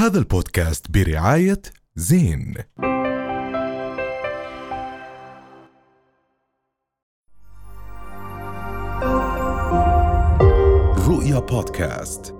هذا 0.00 0.18
البودكاست 0.18 0.90
برعاية 0.90 1.62
زين. 1.96 2.54
رؤيا 11.08 11.38
بودكاست. 11.38 12.34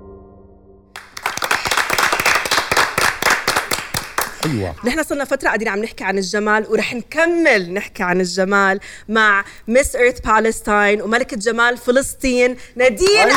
أيوه. 4.44 4.74
نحن 4.84 5.02
صرنا 5.02 5.24
فترة 5.24 5.46
قاعدين 5.46 5.68
عم 5.68 5.78
نحكي 5.78 6.04
عن 6.04 6.18
الجمال 6.18 6.66
ورح 6.68 6.94
نكمل 6.94 7.72
نحكي 7.72 8.02
عن 8.02 8.20
الجمال 8.20 8.80
مع 9.08 9.44
مس 9.68 9.96
ايرث 9.96 10.20
بالستاين 10.20 11.02
وملكة 11.02 11.36
جمال 11.36 11.76
فلسطين 11.76 12.56
نادين 12.76 13.28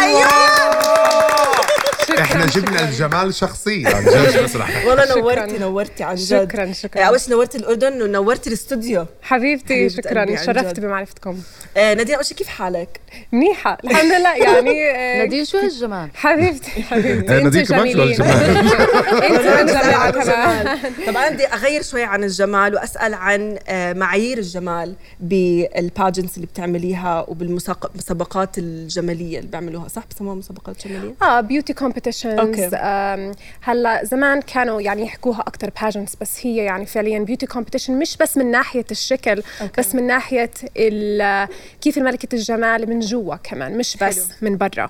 أيوب 2.18 2.21
إحنا 2.21 2.45
جبنا 2.45 2.89
الجمال 2.89 3.34
شخصيا 3.34 3.95
عن 3.95 4.04
جد 4.05 4.43
بس 4.43 4.55
رح 4.55 4.86
والله 4.86 5.05
شكراً. 5.05 5.21
نورتي 5.21 5.57
نورتي 5.57 6.04
عن 6.04 6.16
جد. 6.16 6.49
شكراً، 6.49 6.71
شكراً. 6.73 7.04
أول 7.04 7.20
شيء 7.21 7.31
نورتي 7.34 7.58
الأردن 7.58 8.02
ونورتي 8.02 8.49
الاستوديو. 8.49 9.05
حبيبتي 9.21 9.90
شكرا. 9.90 10.35
شرفت. 10.45 10.80
بمعرفتكم. 10.80 11.38
آه 11.77 11.94
نادين 11.94 12.16
أول 12.16 12.26
شيء 12.26 12.38
كيف 12.38 12.48
حالك؟ 12.48 12.99
منيحة 13.31 13.77
الحمد 13.84 14.12
لله. 14.12 14.35
يعني 14.35 14.91
آه، 14.91 15.18
نادين 15.18 15.45
شو 15.45 15.57
هالجمال؟ 15.57 16.09
حبيبتي 16.16 16.84
حبيبتي. 16.84 17.34
آه، 17.38 17.40
نادين 17.40 17.66
كمان 17.66 17.80
شو 17.91 17.94
جميلين. 17.94 18.21
انت 18.21 19.41
كمان. 19.41 19.70
الجمال. 19.70 20.80
طب 21.07 21.18
أنا 21.18 21.30
بدي 21.30 21.45
أغير 21.48 21.82
شوي 21.82 22.04
عن 22.04 22.23
الجمال 22.23 22.76
وأسأل 22.76 23.13
عن 23.13 23.57
آه، 23.68 23.93
معايير 23.93 24.38
الجمال 24.38 24.95
بال 25.20 25.43
pageants 25.43 26.35
اللي 26.35 26.48
بتعمليها 26.48 27.26
وبالمسابقات 27.27 28.57
الجمالية 28.57 29.40
اللي 29.40 29.49
بيعملوها 29.49 29.88
صح؟ 29.88 30.04
بسموها 30.16 30.35
مسابقات 30.35 30.88
جمالية؟ 30.88 31.13
آه 31.21 31.41
beauty 31.41 31.73
competitions 32.03 32.73
okay. 32.73 33.31
هلا 33.62 34.03
زمان 34.05 34.41
كانوا 34.41 34.81
يعني 34.81 35.02
يحكوها 35.03 35.41
أكثر 35.41 35.71
pageants 35.81 36.16
بس 36.21 36.39
هي 36.45 36.55
يعني 36.57 36.85
فعليا 36.85 37.20
beauty 37.20 37.45
competition 37.45 37.99
مش 37.99 38.18
بس 38.18 38.37
من 38.37 38.51
ناحية 38.51 38.85
الشكل 38.91 39.43
okay. 39.62 39.71
بس 39.82 39.96
من 39.96 40.07
ناحية 40.07 40.51
ال- 40.77 41.48
كيف 41.81 41.98
ملكه 41.98 42.35
الجمال 42.35 42.90
من 42.90 42.99
جوا 42.99 43.35
كمان 43.35 43.77
مش 43.77 43.98
بس 44.01 44.27
حلو. 44.27 44.35
من 44.41 44.57
برا 44.57 44.90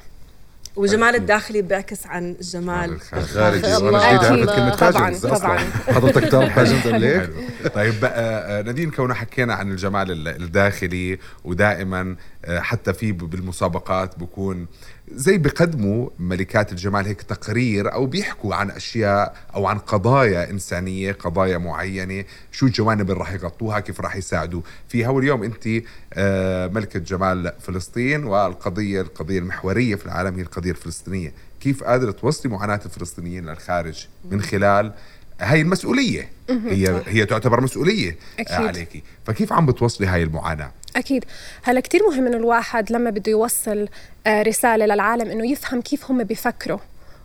وجمال 0.76 1.16
الداخلي 1.16 1.62
بيعكس 1.62 2.06
عن 2.08 2.32
الجمال 2.42 2.94
الخارجي. 3.14 3.68
وأنا 3.86 4.18
جديد. 4.18 4.32
عرفت 4.32 4.56
كلمه 4.56 4.76
طبعاً، 4.76 4.92
pageants 4.92 5.26
أصلا 5.26 5.38
طبعاً. 5.48 5.58
حضرتك 5.88 6.24
تعرف 6.32 6.56
pageants؟ 6.60 7.04
حلو. 7.04 7.34
طيب 7.76 8.00
بقى 8.02 8.50
آه، 8.60 8.62
نادين 8.62 8.92
كوننا 8.92 9.14
حكينا 9.14 9.54
عن 9.54 9.72
الجمال 9.72 10.12
ال- 10.12 10.28
الداخلي 10.44 11.20
ودائما 11.44 12.16
آه، 12.46 12.60
حتى 12.60 12.94
في 12.94 13.12
بالمسابقات 13.12 14.20
بكون 14.20 14.68
زي 15.16 15.38
بقدموا 15.38 16.10
ملكات 16.20 16.72
الجمال 16.72 17.06
هيك 17.06 17.22
تقرير 17.22 17.94
أو 17.94 18.06
بيحكوا 18.06 18.56
عن 18.56 18.72
أشياء 18.72 19.36
أو 19.56 19.66
عن 19.68 19.78
قضايا 19.78 20.50
إنسانية 20.50 21.12
قضايا 21.12 21.58
معينة 21.58 22.24
شو 22.52 22.66
الجوانب 22.66 23.02
اللي 23.02 23.20
راح 23.20 23.34
يغطوها 23.34 23.80
كيف 23.80 24.02
راح 24.02 24.16
يساعدوا 24.16 24.62
فيها. 24.88 25.10
واليوم 25.10 25.44
أنت 25.44 25.68
آه، 26.14 26.68
ملكة 26.68 27.00
جمال 27.00 27.54
فلسطين 27.60 28.24
والقضية 28.24 29.02
القضية 29.02 29.40
المحورية 29.40 29.96
في 29.96 30.06
العالم 30.06 30.36
هي 30.36 30.42
القضية 30.42 30.72
الفلسطينية. 30.72 31.34
كيف 31.60 31.84
قادرة 31.84 32.12
توصلي 32.12 32.52
معاناة 32.52 32.82
الفلسطينيين 32.86 33.46
للخارج 33.46 34.08
من 34.32 34.42
خلال 34.42 34.94
هاي 35.40 35.62
المسؤولية. 35.62 36.30
هي 36.50 37.02
هي 37.08 37.26
تعتبر 37.26 37.62
مسؤولية. 37.62 38.18
أكيد. 38.40 38.56
أكيد. 38.56 38.68
عليكي 38.68 39.04
فكيف 39.26 39.54
عم 39.54 39.66
بتوصلي 39.66 40.08
هاي 40.08 40.24
المعاناة؟ 40.24 40.72
أكيد. 40.96 41.26
هلا 41.64 41.80
كتير 41.80 42.02
مهم 42.10 42.28
إنه 42.28 42.38
الواحد 42.38 42.92
لما 42.92 43.10
بده 43.10 43.32
يوصل 43.32 43.88
آه، 44.28 44.42
رسالة 44.42 44.86
للعالم 44.86 45.32
إنه 45.32 45.52
يفهم 45.52 45.82
كيف 45.82 46.12
هم 46.12 46.24
بيفكروا 46.24 46.80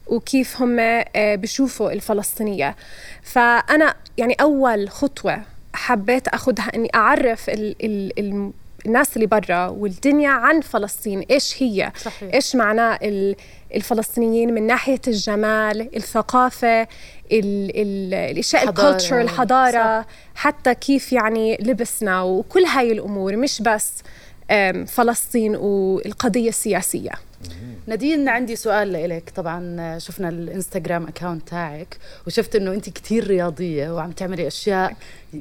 وكيف 0.06 0.62
هم 0.62 0.76
آه، 0.80 1.34
بيشوفوا 1.34 1.92
الفلسطينية. 1.92 2.76
فأنا 3.22 3.94
يعني 4.18 4.34
أول 4.40 4.90
خطوة 4.90 5.42
حبيت 5.74 6.28
أخذها 6.28 6.70
إني 6.74 6.88
أعرف 6.94 7.50
ال 7.50 7.76
ال 7.84 8.18
ال 8.18 8.52
الناس 8.86 9.16
اللي 9.16 9.26
برا 9.26 9.66
والدنيا 9.66 10.30
عن 10.30 10.60
فلسطين 10.60 11.20
إيش 11.30 11.62
هي 11.62 11.92
صحيح. 12.04 12.34
إيش 12.34 12.56
معناه 12.56 12.98
ال- 13.02 13.36
الفلسطينيين 13.74 14.54
من 14.54 14.66
ناحية 14.66 15.00
الجمال 15.08 15.96
الثقافة 15.96 16.82
ال 16.82 16.88
ال 17.32 18.14
الأشياء 18.14 18.66
حضارة. 18.66 18.86
الكولتشر 18.86 19.20
الحضارة 19.20 20.06
حتى 20.34 20.74
كيف 20.74 21.12
يعني 21.12 21.56
لبسنا 21.60 22.22
وكل 22.22 22.64
هاي 22.64 22.92
الأمور 22.92 23.36
مش 23.36 23.62
بس 23.62 23.92
فلسطين 24.86 25.56
والقضية 25.56 26.48
السياسية. 26.48 27.10
نادين 27.86 28.28
عندي 28.28 28.56
سؤال 28.56 28.92
لإلك. 28.92 29.32
طبعا 29.36 29.98
شفنا 29.98 30.28
الإنستغرام 30.28 31.06
أكاونت 31.06 31.48
تاعك 31.48 31.96
وشفت 32.26 32.56
إنه 32.56 32.72
أنت 32.72 32.88
كتير 32.88 33.26
رياضية 33.26 33.90
وعم 33.90 34.10
تعملي 34.10 34.46
أشياء 34.46 34.96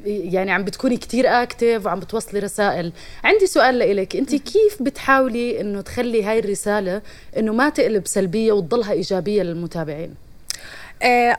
يعني 0.05 0.51
عم 0.51 0.63
بتكوني 0.63 0.97
كتير 0.97 1.27
اكتف 1.27 1.85
وعم 1.85 1.99
بتوصلي 1.99 2.39
رسائل. 2.39 2.91
عندي 3.23 3.47
سؤال 3.47 3.79
لإلك. 3.79 4.15
أنت 4.15 4.35
كيف 4.35 4.83
بتحاولي 4.83 5.61
إنه 5.61 5.81
تخلي 5.81 6.23
هاي 6.23 6.39
الرسالة 6.39 7.01
إنه 7.37 7.53
ما 7.53 7.69
تقلب 7.69 8.07
سلبية 8.07 8.51
وتضلها 8.51 8.91
إيجابية 8.91 9.43
للمتابعين؟ 9.43 10.26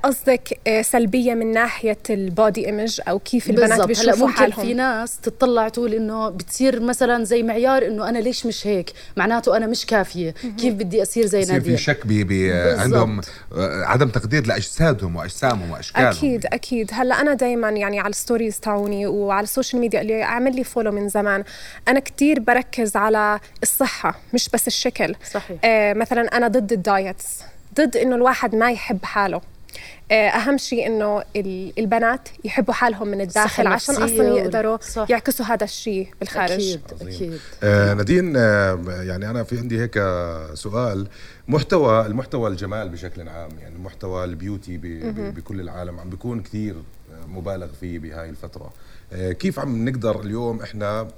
قصدك 0.03 0.59
آه، 0.67 0.83
سلبية 0.83 1.35
من 1.35 1.53
ناحية 1.53 1.99
ال 2.11 2.22
body 2.22 2.67
image 2.67 3.01
أو 3.09 3.19
كيف 3.19 3.51
البنات 3.51 3.81
بيشوفوا 3.87 4.27
ممكن 4.27 4.39
حالهم؟ 4.39 4.67
في 4.67 4.75
ناس 4.75 5.19
تطلع 5.21 5.69
تقول 5.69 5.95
إنه 5.95 6.29
بتصير 6.29 6.81
مثلا 6.81 7.25
زي 7.25 7.43
معيار 7.43 7.87
إنه 7.87 8.09
أنا 8.09 8.19
ليش 8.19 8.47
مش 8.47 8.67
هيك؟ 8.67 8.93
معناته 9.17 9.57
أنا 9.57 9.67
مش 9.67 9.87
كافية. 9.87 10.35
كيف 10.59 10.75
بدي 10.75 11.03
أصير 11.03 11.27
زي 11.27 11.39
يصير 11.39 11.61
في 11.61 11.69
نادية؟ 11.69 11.77
شك 11.77 12.07
بي 12.07 12.25
بي. 12.25 12.53
عندهم 12.53 13.21
آه، 13.57 13.85
عدم 13.85 14.09
تقدير 14.09 14.47
لأجسادهم 14.47 15.17
وأجسامهم 15.17 15.71
وأشكالهم. 15.71 16.09
أكيد 16.09 16.47
أكيد. 16.47 16.91
هلا 16.93 17.21
أنا 17.21 17.35
دائما 17.35 17.69
يعني 17.71 18.01
على 18.01 18.11
ال 18.11 18.17
stories 18.17 18.61
تاعوني 18.61 19.07
وعلى 19.07 19.45
ال 19.45 19.50
social 19.50 19.81
media 19.81 20.01
اللي 20.01 20.23
عامل 20.23 20.57
لي 20.57 20.65
follow 20.65 20.93
من 20.93 21.09
زمان 21.09 21.45
أنا 21.89 22.01
كتير 22.01 22.41
بركز 22.41 22.97
على 22.97 23.41
الصحة 23.63 24.21
مش 24.35 24.49
بس 24.49 24.67
الشكل. 24.67 25.15
صحيح. 25.33 25.59
آه 25.65 25.93
مثلا 25.93 26.37
أنا 26.37 26.49
ضد 26.49 26.73
ال 26.73 26.82
diets. 26.82 27.39
ضد 27.79 27.97
إنه 27.97 28.15
الواحد 28.17 28.55
ما 28.55 28.71
يحب 28.73 29.05
حاله. 29.05 29.41
آه، 30.11 30.29
أهم 30.29 30.59
شيء 30.59 30.87
إنه 30.87 31.23
ال- 31.37 31.73
البنات 31.79 32.29
يحبوا 32.45 32.75
حالهم 32.75 33.09
من 33.09 33.21
الداخل 33.21 33.67
عشان 33.67 33.95
أصلا 33.95 34.29
يقدروا 34.39 34.79
صح. 34.81 35.07
يعكسوا 35.11 35.47
هذا 35.47 35.65
الشيء 35.65 36.09
بالخارج. 36.21 36.53
أكيد 36.53 36.81
أكيد. 37.01 37.39
آه 37.63 37.95
نادين 37.95 38.37
آه 38.37 38.85
يعني 38.89 39.31
أنا 39.31 39.43
في 39.45 39.59
عندي 39.59 39.81
هيك 39.83 39.95
سؤال. 40.55 41.07
محتوى 41.49 42.07
المحتوى 42.07 42.51
الجمال 42.51 42.89
بشكل 42.89 43.29
عام 43.29 43.51
يعني 43.63 43.77
المحتوى 43.77 44.25
البيوتي 44.25 44.77
بكل 45.37 45.61
العالم 45.61 46.01
عم 46.01 46.11
بيكون 46.11 46.43
كثير 46.43 46.75
مبالغ 47.29 47.69
فيه 47.81 47.99
بهاي 47.99 48.31
الفترة. 48.31 48.73
آه 49.13 49.33
كيف 49.33 49.59
عم 49.59 49.89
نقدر 49.89 50.21
اليوم 50.21 50.63
إحنا 50.63 51.09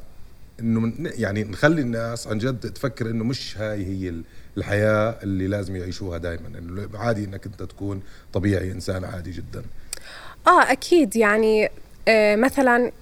إنه 0.61 0.81
من 0.81 0.93
يعني 1.19 1.45
نخلي 1.45 1.81
الناس 1.81 2.27
عن 2.27 2.39
جد 2.39 2.61
تفكر 2.73 3.11
إنه 3.11 3.25
مش 3.25 3.59
هاي 3.59 3.87
هي 3.87 4.09
ال- 4.09 4.23
الحياة 4.57 5.17
اللي 5.23 5.47
لازم 5.47 5.77
يعيشوها 5.77 6.19
دائما 6.19 6.59
إنه 6.59 6.89
عادي 6.95 7.25
إنك 7.25 7.47
أنت 7.47 7.63
تكون 7.63 8.03
طبيعي 8.33 8.73
إنسان 8.73 9.05
عادي 9.05 9.31
جدا. 9.31 9.63
آه 10.47 10.63
أكيد. 10.73 11.17
يعني 11.17 11.69
آه 12.09 12.37
مثلا 12.37 12.93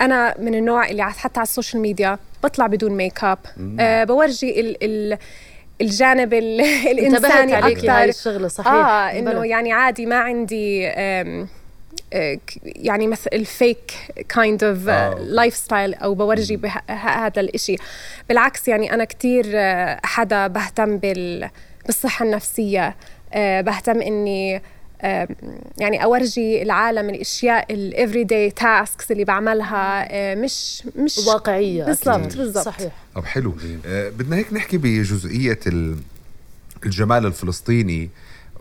أنا 0.00 0.34
من 0.38 0.54
النوع 0.54 0.88
اللي 0.88 1.04
حتى 1.04 1.40
على 1.40 1.46
ال 1.46 1.51
social 1.51 1.82
media 1.82 2.18
بطلع 2.44 2.66
بدون 2.66 2.92
ميك 2.92 3.24
اب 3.24 3.38
آه 3.80 4.04
بورجي 4.04 4.60
ال 4.60 4.84
ال 4.84 5.18
الجانب 5.80 6.34
الإنساني 6.92 7.58
أكثر 7.58 8.04
الشغلة 8.04 8.48
صحيح. 8.48 8.72
آه 8.72 9.18
إنه. 9.18 9.46
يعني 9.46 9.72
عادي 9.72 10.06
ما 10.06 10.16
عندي 10.16 10.88
آه، 10.88 11.46
يعني 12.64 13.06
مثل 13.06 13.30
ال 13.32 13.44
fake 13.44 13.92
kind 14.28 14.64
of 14.64 14.88
آه. 14.88 15.14
lifestyle 15.18 15.94
أو 15.94 16.14
بورجي 16.14 16.60
هذا 16.88 17.40
الإشي. 17.40 17.76
بالعكس 18.28 18.68
يعني 18.68 18.94
أنا 18.94 19.04
كثير 19.04 19.44
حدا 20.04 20.46
بهتم 20.46 20.96
بال 20.96 21.50
بالصحة 21.86 22.24
النفسية. 22.24 22.96
آه، 23.32 23.60
بهتم 23.60 24.00
إني 24.02 24.62
يعني 25.78 26.04
أورجي 26.04 26.62
العالم 26.62 27.10
الأشياء 27.10 27.72
ال 27.72 28.24
everyday 28.24 28.50
tasks 28.50 29.12
اللي 29.12 29.24
بعملها 29.24 30.08
آه، 30.10 30.34
مش 30.34 30.82
مش 30.96 31.18
واقعية 31.18 31.84
بالضبط. 31.84 32.36
بالضبط. 32.36 32.64
صحيح. 32.64 32.92
طب 33.14 33.24
حلو. 33.24 33.54
آه 33.86 34.08
بدنا 34.08 34.36
هيك 34.36 34.52
نحكي 34.52 34.78
بجزئية 34.78 35.58
ال- 35.66 35.96
الجمال 36.84 37.26
الفلسطيني. 37.26 38.10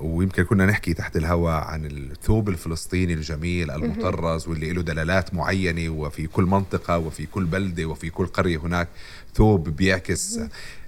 ويمكن 0.02 0.44
كنا 0.44 0.66
نحكي 0.66 0.94
تحت 0.94 1.16
الهواء 1.18 1.64
عن 1.64 1.86
الثوب 1.86 2.50
الفلسطيني 2.50 3.14
الجميل 3.14 3.72
المطرز 3.72 4.48
واللي 4.48 4.74
له 4.74 4.82
دلالات 4.82 5.34
معينة 5.34 5.90
وفي 5.90 6.28
كل 6.28 6.44
منطقة 6.44 6.98
وفي 6.98 7.26
كل 7.26 7.44
بلدة 7.46 7.86
وفي 7.86 8.10
كل 8.10 8.26
قرية 8.26 8.58
هناك 8.58 8.88
ثوب 9.36 9.70
بيعكس. 9.70 10.40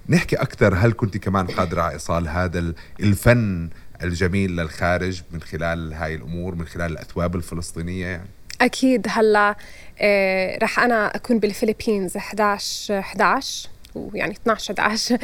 نحكي 0.09 0.35
أكثر 0.35 0.75
هل 0.75 0.93
كنت 0.93 1.17
كمان 1.17 1.47
قادرة 1.47 1.81
على 1.81 1.93
إيصال 1.93 2.27
هذا 2.27 2.59
ال- 2.59 2.75
الفن 2.99 3.69
الجميل 4.03 4.55
للخارج 4.55 5.21
من 5.31 5.41
خلال 5.41 5.93
هاي 5.93 6.15
الأمور 6.15 6.55
من 6.55 6.65
خلال 6.65 6.91
الأثواب 6.91 7.35
الفلسطينية 7.35 8.05
يعني؟ 8.07 8.29
أكيد 8.61 9.05
هلأ 9.09 9.55
آه، 9.99 10.57
رح 10.63 10.79
أنا 10.79 11.15
أكون 11.15 11.39
بال 11.39 11.51
Philippines 11.51 12.17
11 12.17 12.99
11 12.99 13.69
ويعني 13.95 14.31
12 14.33 14.73
11 14.79 15.17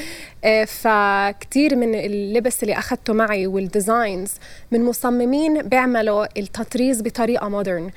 آه، 0.44 0.66
فكتير 0.66 1.76
من 1.76 1.96
اللبس 1.96 2.64
اللي 2.64 2.74
اخذته 2.78 3.14
معي 3.14 3.48
وال 3.48 3.67
designs 3.67 4.32
من 4.72 4.86
مصممين 4.86 5.62
بيعملوا 5.62 6.40
التطريز 6.40 7.02
بطريقة 7.02 7.50
modern. 7.50 7.92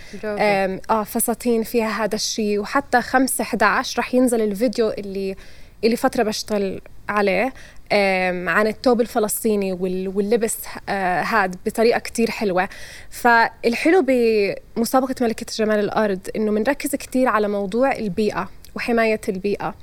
آه 0.90 1.02
فساتين 1.04 1.62
فيها 1.62 2.04
هذا 2.04 2.14
الشيء 2.14 2.58
وحتى 2.58 3.02
5 3.02 3.42
11 3.42 3.98
رح 3.98 4.14
ينزل 4.14 4.40
الفيديو 4.40 4.90
اللي 4.90 5.36
اللي 5.84 5.96
فترة 5.96 6.22
بشتغل 6.22 6.80
عليه 7.08 7.52
عن 8.48 8.66
الثوب 8.66 9.00
الفلسطيني 9.00 9.72
وال- 9.72 10.08
واللبس 10.08 10.56
آه، 10.88 11.22
هاد 11.22 11.56
بطريقة 11.66 11.98
كتير 11.98 12.30
حلوة. 12.30 12.68
فالحلو 13.10 14.04
بمسابقة 14.76 15.14
ملكة 15.20 15.46
جمال 15.56 15.78
الأرض 15.78 16.20
إنه 16.36 16.50
بنركز 16.52 16.94
كتير 16.96 17.28
على 17.28 17.48
موضوع 17.48 17.92
البيئة 17.92 18.48
وحماية 18.74 19.20
البيئة. 19.28 19.74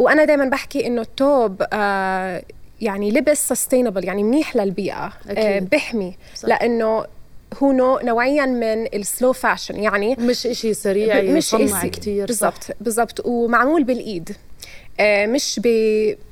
وأنا 0.00 0.24
دايما 0.24 0.44
بحكي 0.44 0.86
إنه 0.86 1.00
الثوب 1.00 1.62
آه، 1.72 2.42
يعني 2.80 3.10
لبس 3.10 3.48
سستينبل 3.48 4.04
يعني 4.04 4.22
منيح 4.22 4.56
للبيئة 4.56 5.04
آه، 5.06 5.12
أكيد. 5.30 5.68
بحمي 5.70 6.16
صح. 6.34 6.48
لأنه 6.48 7.04
هو 7.62 7.72
نوع 7.72 8.02
نوعيا 8.02 8.46
من 8.46 8.86
السلو 8.94 9.32
فاشن 9.32 9.76
يعني 9.82 10.16
مش 10.18 10.46
إشي 10.46 10.74
سريع 10.74 11.22
مش 11.22 11.54
إشي- 11.54 11.86
كتير 11.86 12.32
صح. 12.32 12.48
بالضبط 12.48 12.76
بالضبط 12.80 13.26
ومعمول 13.26 13.84
بالإيد 13.84 14.36
آه، 15.00 15.26
مش 15.26 15.60
ب 15.64 15.68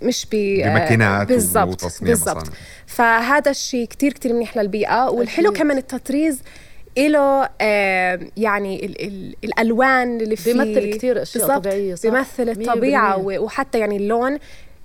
مش 0.03 0.27
ب 0.33 0.35
آه، 0.35 0.69
بماكينات 0.69 1.29
بالضبط 1.29 2.03
بالضبط. 2.03 2.49
فهذا 2.87 3.51
الشيء 3.51 3.87
كتير 3.87 4.13
كتير 4.13 4.33
منيح 4.33 4.57
للبيئة 4.57 5.09
والحلو 5.11 5.49
أكيد. 5.51 5.59
كمان 5.63 5.79
التطريز 5.79 6.43
له 6.99 7.49
آه 7.61 8.21
يعني 8.37 8.87
ال 8.87 9.03
ال 9.07 9.35
الألوان 9.45 10.21
اللي 10.21 10.37
فيه 10.37 10.53
بيمثل 10.53 10.95
كتير 10.95 11.23
أشياء 11.23 11.47
بالضبط، 11.47 11.65
طبيعية، 11.65 11.95
صح؟ 11.95 12.03
بيمثل 12.03 12.49
الطبيعة 12.49 13.17
وحتى 13.19 13.79
يعني 13.79 13.97
اللون 13.97 14.39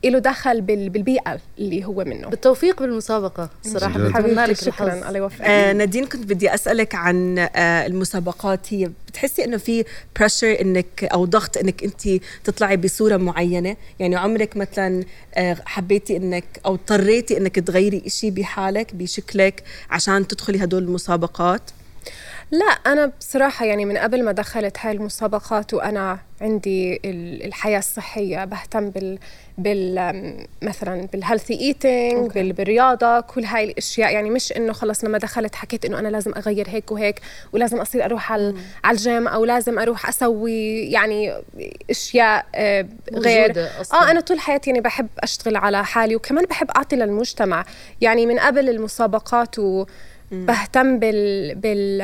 له 0.06 0.20
دخل 0.20 0.62
بال- 0.62 0.90
بالبيئة 0.90 1.40
اللي 1.60 1.86
هو 1.86 2.04
منه. 2.04 2.28
بالتوفيق 2.30 2.80
بالمسابقة 2.82 3.50
صراحة 3.62 4.00
جد. 4.00 4.06
بتمنى 4.06 4.34
لك 4.34 4.40
حبيبتي 4.40 4.66
شكرا 4.66 4.94
الله 5.08 5.18
يوفقك. 5.18 5.42
آه 5.42 5.74
نادين 5.74 6.06
كنت 6.06 6.26
بدي 6.26 6.54
أسألك 6.54 6.96
عن 6.96 7.40
آه 7.40 7.86
المسابقات. 7.86 8.74
هي 8.74 8.90
بتحسي 9.08 9.44
إنه 9.46 9.58
في 9.58 9.84
pressure 10.20 10.62
إنك 10.62 11.04
أو 11.04 11.26
ضغط 11.26 11.58
إنك 11.58 11.84
أنت 11.84 12.24
تطلعي 12.44 12.78
بصورة 12.78 13.18
معينة؟ 13.18 13.76
يعني 14.00 14.16
عمرك 14.16 14.58
مثلا 14.58 15.04
آه 15.36 15.58
حبيتي 15.66 16.18
إنك 16.18 16.44
أو 16.66 16.74
اضطريتي 16.74 17.38
إنك 17.38 17.60
تغيري 17.60 18.04
إشي 18.06 18.32
بحالك 18.32 18.96
بشكلك 18.96 19.64
عشان 19.90 20.28
تدخلي 20.28 20.64
هدول 20.64 20.84
المسابقات؟ 20.84 21.62
لا 22.52 22.66
أنا 22.66 23.12
بصراحة 23.20 23.66
يعني 23.66 23.86
من 23.86 23.98
قبل 23.98 24.24
ما 24.24 24.32
دخلت 24.32 24.78
هاي 24.80 24.92
المسابقات 24.92 25.74
وأنا 25.74 26.20
عندي 26.42 26.96
ال- 27.06 27.46
الحياة 27.46 27.80
الصحية 27.80 28.46
بهتم 28.46 28.90
بال 28.90 29.20
بال 29.58 30.46
مثلا 30.62 31.08
بال 31.14 31.23
healthy 31.23 31.54
eating 31.54 32.32
بال 32.32 32.54
بالرياضة 32.54 33.20
كل 33.20 33.44
هاي 33.46 33.64
الأشياء. 33.64 34.14
يعني 34.14 34.30
مش 34.30 34.52
إنه 34.52 34.74
خلص 34.74 35.04
لما 35.04 35.18
دخلت 35.18 35.56
حكيت 35.56 35.86
إنه 35.86 36.00
أنا 36.00 36.08
لازم 36.08 36.32
أغير 36.38 36.70
هيك 36.70 36.92
وهيك 36.92 37.22
ولازم 37.54 37.78
أصير 37.78 38.06
أروح 38.06 38.32
على 38.32 38.54
على 38.84 38.98
الجيم 38.98 39.28
أو 39.28 39.46
لازم 39.46 39.80
أروح 39.80 40.10
أسوي 40.10 40.80
يعني 40.92 41.34
أشياء 41.90 42.46
آه، 42.56 42.86
غير. 43.14 43.68
أصلاً. 43.82 44.00
آه 44.08 44.12
أنا 44.12 44.20
طول 44.20 44.40
حياتي 44.40 44.70
يعني 44.70 44.82
بحب 44.82 45.08
أشتغل 45.20 45.56
على 45.56 45.86
حالي 45.86 46.16
وكمان 46.16 46.46
بحب 46.46 46.72
أعطي 46.72 46.96
للمجتمع. 46.96 47.66
يعني 48.02 48.26
من 48.26 48.40
قبل 48.40 48.70
المسابقات 48.70 49.60
و 49.60 49.86
بهتم 50.34 51.00
بال 51.00 51.56
بال 51.56 52.02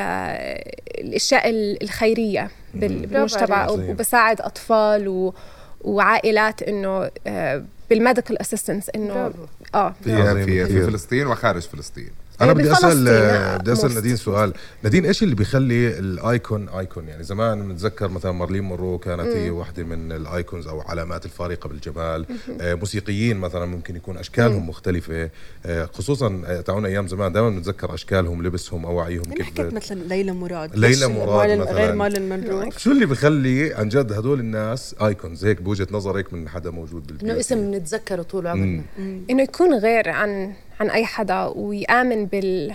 الأشياء 0.98 1.50
ال- 1.50 1.82
الخيرية 1.82 2.50
بال- 2.74 3.06
بالمجتمع. 3.06 3.66
وبساعد 3.90 4.40
أطفال 4.40 5.08
و 5.08 5.34
وعائلات 5.80 6.62
إنه 6.62 7.10
آه، 7.26 7.64
بال 7.90 8.01
medical 8.01 8.40
assistance 8.40 8.90
إنه. 8.94 9.32
آه 9.74 9.94
في, 10.04 10.66
في. 10.66 10.86
فلسطين 10.86 11.26
وخارج 11.26 11.62
فلسطين 11.62 12.10
أنا 12.40 12.48
إيه، 12.50 12.56
بدي 12.56 12.72
أسأل 12.72 13.08
آه، 13.08 13.56
بدي 13.56 13.72
أسأل. 13.72 13.94
نادين 13.94 14.16
سؤال. 14.16 14.52
نادين 14.82 15.06
إيش 15.06 15.22
اللي 15.22 15.34
بيخلي 15.34 15.98
ال 15.98 16.12
icon 16.12 16.68
icon؟ 16.68 17.08
يعني 17.08 17.22
زمان 17.24 17.68
بنتذكر 17.68 18.08
مثلا 18.08 18.32
مارلين 18.32 18.62
مونرو 18.64 18.98
كانت 18.98 19.20
هي 19.26 19.50
واحدة 19.50 19.82
من 19.82 20.12
ال 20.12 20.21
icons 20.21 20.66
أو 20.68 20.80
علامات 20.80 21.24
الفارقة 21.24 21.68
بالجمال 21.68 22.26
آه، 22.60 22.74
موسيقيين 22.74 23.36
مثلا 23.36 23.66
ممكن 23.66 23.96
يكون 23.96 24.16
أشكالهم 24.16 24.68
مختلفة. 24.68 25.30
آه، 25.66 25.84
خصوصا 25.92 26.42
آه، 26.46 26.60
تعون 26.60 26.86
أيام 26.86 27.08
زمان 27.08 27.32
دائما 27.32 27.50
بنتذكر 27.50 27.94
أشكالهم 27.94 28.42
لبسهم 28.42 28.86
اوعيهم 28.86 29.22
أنا 29.26 29.34
كيف 29.34 29.46
حكيت 29.46 29.74
مثلا 29.74 30.00
ليلى 30.00 30.32
مراد 30.32 30.76
ليلى 30.78 31.06
مراد 31.08 31.58
مثلاً. 31.58 31.72
غير 31.72 31.94
مارلين 31.94 32.28
مونرو. 32.28 32.70
شو 32.76 32.90
اللي 32.92 33.06
بخلي 33.06 33.74
عن 33.74 33.88
جد 33.88 34.12
هدول 34.12 34.40
الناس 34.40 34.94
icons؟ 35.02 35.44
هيك 35.44 35.62
بوجهة 35.62 35.86
نظرك 35.90 36.32
من 36.32 36.48
حدا 36.48 36.70
موجود 36.70 37.06
بال 37.06 37.12
beauty 37.12 37.30
إنه 37.30 37.40
اسم 37.40 37.74
نتذكره 37.74 38.22
طول 38.22 38.46
عمرنا. 38.46 38.82
إنه 39.30 39.42
يكون 39.42 39.74
غير 39.74 40.08
عن 40.08 40.52
عن 40.80 40.90
أي 40.90 41.06
حدا 41.06 41.44
ويآمن 41.44 42.26
بال 42.26 42.74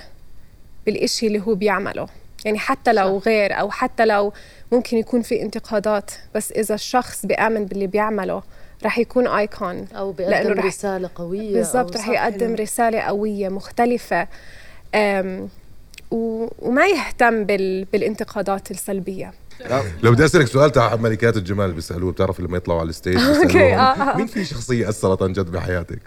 بالإشي 0.85 1.27
اللي 1.27 1.39
هو 1.41 1.55
بيعمله. 1.55 2.07
يعني 2.45 2.59
حتى 2.59 2.93
لو 2.93 3.17
غير 3.17 3.59
أو 3.59 3.71
حتى 3.71 4.05
لو 4.05 4.33
ممكن 4.71 4.97
يكون 4.97 5.21
في 5.21 5.41
انتقادات 5.41 6.11
بس 6.35 6.51
إذا 6.51 6.75
الشخص 6.75 7.25
بيآمن 7.25 7.65
باللي 7.65 7.87
بيعمله 7.87 8.43
رح 8.85 8.97
يكون 8.99 9.27
ايكون 9.27 9.87
أو 9.95 10.15
لأنه 10.19 10.43
بيقدم 10.43 10.59
رح- 10.59 10.65
رسالة 10.65 11.09
قوية 11.15 11.53
بالضبط 11.53 11.95
أو 11.95 12.01
رح 12.01 12.07
صح. 12.07 12.09
يقدم 12.09 12.55
رسالة 12.55 12.99
قوية 12.99 13.49
مختلفة. 13.49 14.27
أم 14.95 15.49
و- 16.11 16.47
وما 16.59 16.85
يهتم 16.87 17.43
بال 17.43 17.83
بالانتقادات 17.85 18.71
السلبية. 18.71 19.33
لو 20.03 20.11
بدي 20.11 20.25
أسألك 20.25 20.47
سؤال 20.47 20.71
تاع 20.71 20.95
ملكات 20.95 21.37
الجمال 21.37 21.71
بيسألوه 21.73 22.11
بتعرف 22.11 22.39
لما 22.39 22.57
يطلعوا 22.57 22.79
على 22.79 22.89
الستيج 22.89 23.15
بيسألوهم 23.27 23.57
آه، 23.79 24.11
آه. 24.13 24.17
مين 24.17 24.27
في 24.27 24.45
شخصية 24.45 24.89
أثرت 24.89 25.21
عن 25.21 25.33
جد 25.33 25.51
بحياتك؟ 25.51 25.99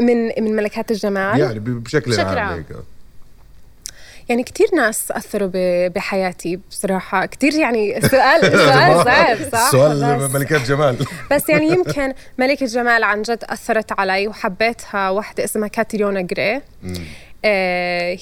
من 0.00 0.26
من 0.26 0.56
ملكات 0.56 0.90
الجمال. 0.90 1.40
يعني 1.40 1.58
بشكل, 1.58 2.10
بشكل 2.10 2.38
عام, 2.38 2.64
يعني 4.28 4.42
كتير 4.42 4.66
ناس 4.76 5.10
أثروا 5.10 5.50
بحياتي 5.88 6.60
بصراحة. 6.70 7.26
كتير 7.26 7.54
يعني 7.54 8.00
سؤال 8.00 8.40
سؤال 8.68 9.04
صعب 9.04 9.36
صح؟ 9.52 9.70
سؤال 9.70 10.30
ملكات 10.32 10.60
جمال. 10.60 10.96
بس 11.32 11.48
يعني 11.48 11.68
يمكن 11.68 12.12
ملكة 12.38 12.66
جمال 12.66 13.04
عن 13.04 13.22
جد 13.22 13.44
أثرت 13.44 14.00
علي 14.00 14.28
وحبيتها. 14.28 15.10
واحدة 15.10 15.44
اسمها 15.44 15.68
كاتريونا 15.68 16.20
جري 16.20 16.60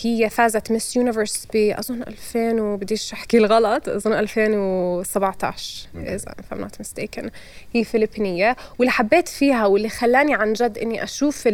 هي 0.03 0.31
فازت 0.31 0.73
Miss 0.73 0.97
Universe 0.97 1.49
بأظن 1.55 2.03
2000 2.03 2.63
وبديش 2.63 3.13
أحكي 3.13 3.39
الغلط 3.39 3.89
أظن 3.89 4.13
2017 4.13 5.89
إذا 5.97 6.35
I'm 6.53 6.57
not 6.57 6.85
mistaken. 6.87 7.29
هي 7.73 7.85
فلبينية. 7.85 8.57
واللي 8.79 8.91
حبيت 8.93 9.29
فيها 9.29 9.67
واللي 9.67 9.89
خلاني 9.89 10.35
عن 10.35 10.53
جد 10.53 10.79
إني 10.79 11.05
أشوف 11.05 11.49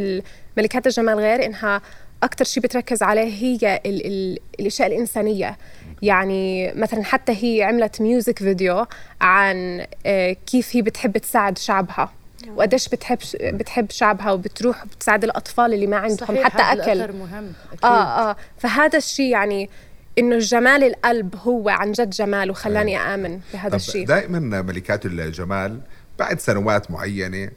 ملكات 0.56 0.87
الجمال 0.87 1.19
غير 1.19 1.44
إنها 1.46 1.81
أكتر 2.22 2.44
شيء 2.44 2.62
بتركز 2.62 3.02
عليه 3.02 3.34
هي 3.34 3.81
ال 3.87 4.06
ال 4.06 4.38
الأشياء 4.61 4.88
الإنسانية. 4.88 5.58
يعني 6.02 6.73
مثلا 6.75 7.04
حتى 7.04 7.33
هي 7.33 7.62
عملت 7.62 8.00
ميوزك 8.02 8.38
فيديو 8.38 8.87
عن 9.21 9.87
آه، 10.06 10.37
كيف 10.47 10.76
هي 10.76 10.83
بتحب 10.83 11.18
تساعد 11.18 11.59
شعبها. 11.59 12.12
وقديش 12.57 12.88
بتحب 12.88 13.19
بتحب 13.42 13.90
شعبها 13.90 14.33
وبتروح 14.33 14.85
وبتساعد 14.85 15.25
الأطفال 15.25 15.75
اللي 15.75 15.87
ما 15.87 15.97
عندهم 15.97 16.16
صحيح 16.28 16.45
حتى 16.45 16.62
هذا 16.62 16.92
أكل. 16.92 17.12
مهم 17.12 17.52
أكيد. 17.73 17.85
آه 17.85 18.30
آه 18.30 18.37
فهذا 18.59 18.99
الشيء 18.99 19.30
يعني 19.30 19.71
إنه 20.19 20.38
جمال 20.38 20.85
القلب 20.85 21.35
هو 21.37 21.69
عن 21.69 21.92
جد 21.92 22.11
جمال 22.11 22.50
وخلاني 22.50 22.99
آمن 22.99 23.40
بهذا 23.52 23.76
الشيء 23.76 24.07
دائما 24.07 24.62
ملكات 24.62 25.07
الجمال 25.07 25.80
بعد 26.19 26.40
سنوات 26.40 26.90
معينة 26.90 27.50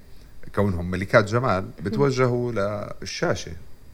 كونهم 0.55 0.91
ملكات 0.91 1.25
جمال 1.25 1.65
بتوجهوا 1.79 2.51
للشاشة. 3.01 3.51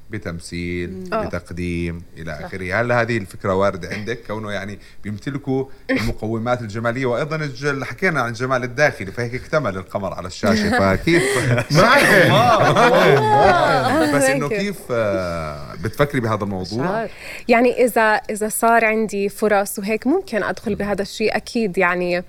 بتمثيل 0.09 1.09
آه. 1.13 1.25
بتقديم 1.25 2.01
إلى 2.17 2.31
آخره. 2.31 2.81
هل 2.81 2.91
هذه 2.91 3.17
الفكرة 3.17 3.53
واردة 3.53 3.89
عندك؟ 3.89 4.19
كونه 4.27 4.51
يعني 4.51 4.79
بيمتلكوا 5.03 5.65
المقومات 5.89 6.61
الجمالية 6.61 7.05
وأيضا 7.05 7.49
حكينا 7.85 8.21
عن 8.21 8.29
الجمال 8.29 8.63
الداخلي 8.63 9.11
فهيك 9.11 9.35
اكتمل 9.35 9.77
القمر 9.77 10.13
على 10.13 10.27
الشاشة. 10.27 10.69
فكيف؟ 10.79 11.23
بس 14.15 14.23
إنه. 14.23 14.49
كيف 14.49 14.79
آه، 14.91 15.75
بتفكري 15.83 16.21
بهذا 16.21 16.43
الموضوع. 16.43 17.07
يعني 17.47 17.85
إذا 17.85 18.01
إذا 18.01 18.49
صار 18.49 18.85
عندي 18.85 19.29
فرص 19.29 19.79
وهيك 19.79 20.07
ممكن 20.07 20.43
أدخل 20.43 20.75
بهذا 20.75 21.01
الشيء 21.01 21.35
أكيد 21.35 21.77
يعني 21.77 22.23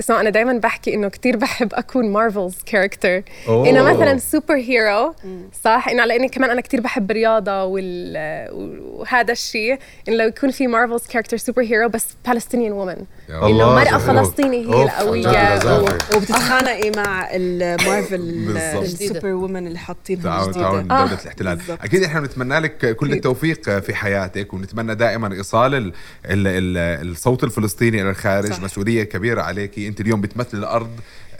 اسمع 0.00 0.20
أنا 0.20 0.30
دائما 0.30 0.52
بحكي 0.52 0.94
إنه 0.94 1.08
كتير 1.08 1.36
بحب 1.36 1.74
أكون 1.74 2.12
Marvel's 2.12 2.54
character. 2.66 3.22
إنه 3.48 3.82
مثلا 3.82 4.18
super 4.18 4.54
hero 4.54 5.14
صح 5.64 5.88
إنه 5.88 6.04
لاني 6.04 6.28
كمان 6.28 6.50
أنا 6.50 6.60
كتير 6.60 6.80
بحب 6.80 7.10
الرياضة 7.10 7.64
وال 7.64 8.16
وهذا 8.82 9.32
الشيء 9.32 9.78
إنه 10.08 10.16
لو 10.16 10.26
يكون 10.26 10.50
في 10.50 10.66
Marvel's 10.66 11.06
character 11.06 11.36
super 11.36 11.62
hero 11.62 11.88
بس 11.88 12.06
Palestinian 12.28 12.72
woman 12.72 12.96
إنه 13.30 13.84
حلو. 13.84 13.98
فلسطينية 13.98 14.74
هي 14.74 14.84
لذاذة. 15.04 15.98
وبتتخانقي 16.16 16.90
مع 16.96 17.28
المارفل. 17.32 18.56
ال 18.82 18.90
super 18.90 19.28
woman 19.28 19.66
اللي 19.66 19.78
حاطينها 19.78 20.22
تعون 20.22 20.50
جديدة 20.50 20.62
تعون 20.62 20.90
آه. 20.90 21.06
دولة 21.06 21.20
الاحتلال 21.22 21.56
بالضبط. 21.56 21.82
أكيد 21.82 22.02
إحنا 22.02 22.20
بنتمنى 22.20 22.58
لك 22.58 22.96
كل 22.96 23.12
التوفيق 23.12 23.78
في 23.78 23.94
حياتك 23.94 24.54
ونتمنى 24.54 24.94
دائما 24.94 25.32
إيصال 25.32 25.74
ال 25.74 25.92
ال 26.26 26.46
ال 26.46 27.10
الصوت 27.10 27.44
الفلسطيني 27.44 28.02
إلى 28.02 28.10
الخارج 28.10 28.52
صح. 28.52 28.62
مسؤولية 28.62 29.02
كبيرة 29.02 29.42
عليك 29.42 29.87
أنت 29.88 30.00
اليوم 30.00 30.20
بتمثل 30.20 30.58
الأرض 30.58 30.90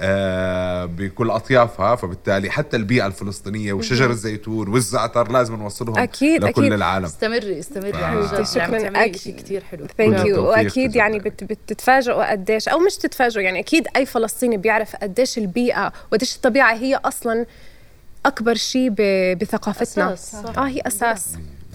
آه، 0.00 0.84
بكل 0.84 1.30
أطيافها 1.30 1.96
فبالتالي 1.96 2.50
حتى 2.50 2.76
البيئة 2.76 3.06
الفلسطينية 3.06 3.72
وشجر 3.72 4.10
الزيتون 4.10 4.68
والزعتر 4.68 5.32
لازم 5.32 5.56
نوصلهم 5.56 5.98
أكيد، 5.98 6.44
لكل 6.44 6.62
أكيد. 6.62 6.72
العالم 6.72 7.04
استمري 7.04 7.58
استمري 7.58 7.94
آه. 7.94 8.04
عن 8.04 8.20
جد 8.26 8.42
شكراً. 8.46 8.62
عم 8.62 8.70
تعملي 8.78 9.04
أكيد. 9.04 9.16
شيء 9.16 9.36
كثير 9.36 9.64
حلو 9.64 9.86
thank 9.98 10.26
you 10.26 10.46
وأكيد 10.46 10.96
يعني 10.96 11.18
بت 11.18 11.44
بتتفاجئوا 11.44 12.30
قديش 12.30 12.68
أو 12.68 12.78
مش 12.78 12.96
تتفاجئوا 12.96 13.42
يعني 13.44 13.58
أكيد 13.58 13.86
أي 13.96 14.06
فلسطيني 14.06 14.56
بيعرف 14.56 14.96
قديش 14.96 15.38
البيئة 15.38 15.92
وقديش 16.12 16.36
الطبيعة 16.36 16.74
هي 16.74 16.94
أصلا 16.96 17.46
أكبر 18.26 18.54
شيء 18.54 18.90
ب- 18.90 19.38
بثقافتنا 19.38 20.12
أساس، 20.12 20.42
صح. 20.46 20.58
آه 20.58 20.66
هي 20.68 20.80
أساس 20.86 21.26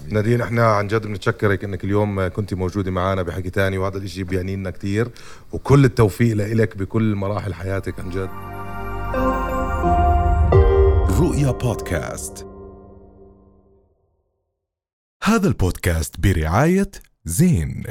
نادين 0.08 0.40
إحنا 0.40 0.66
عن 0.66 0.86
جد 0.86 1.06
بنتشكرك 1.06 1.64
إنك 1.64 1.84
اليوم 1.84 2.28
كنت 2.28 2.54
موجودة 2.54 2.90
معنا 2.90 3.22
بحكي 3.22 3.50
تاني 3.50 3.78
وهذا 3.78 3.98
الإشي 3.98 4.24
بيعني 4.24 4.56
لنا 4.56 4.70
كثير 4.70 5.08
وكل 5.52 5.84
التوفيق 5.84 6.36
لك 6.36 6.76
بكل 6.76 7.14
مراحل 7.14 7.54
حياتك 7.54 8.00
عن 8.00 8.10
جد. 8.10 8.30
رؤيا 11.20 11.50
بودكاست. 11.50 12.46
هذا 15.24 15.48
البودكاست 15.48 16.20
برعاية 16.20 16.90
زين. 17.24 17.84